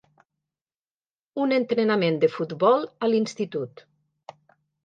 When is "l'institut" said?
3.13-3.85